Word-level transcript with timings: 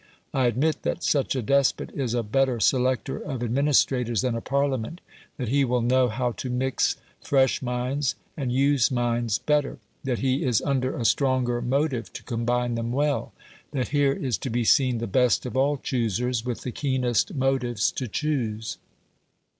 I 0.33 0.47
admit 0.47 0.81
that 0.81 1.03
such 1.03 1.35
a 1.35 1.43
despot 1.43 1.91
is 1.93 2.15
a 2.15 2.23
better 2.23 2.59
selector 2.59 3.19
of 3.19 3.43
administrators 3.43 4.21
than 4.21 4.33
a 4.33 4.41
Parliament; 4.41 4.99
that 5.37 5.49
he 5.49 5.63
will 5.63 5.83
know 5.83 6.07
how 6.09 6.31
to 6.31 6.49
mix 6.49 6.95
fresh 7.21 7.61
minds 7.61 8.15
and 8.35 8.51
used 8.51 8.91
minds 8.91 9.37
better; 9.37 9.77
that 10.03 10.17
he 10.17 10.43
is 10.43 10.59
under 10.63 10.97
a 10.97 11.05
stronger 11.05 11.61
motive 11.61 12.11
to 12.13 12.23
combine 12.23 12.73
them 12.73 12.91
well; 12.91 13.31
that 13.73 13.89
here 13.89 14.13
is 14.13 14.39
to 14.39 14.49
be 14.49 14.63
seen 14.63 14.97
the 14.97 15.05
best 15.05 15.45
of 15.45 15.55
all 15.55 15.77
choosers 15.77 16.43
with 16.43 16.61
the 16.63 16.71
keenest 16.71 17.35
motives 17.35 17.91
to 17.91 18.07
choose. 18.07 18.79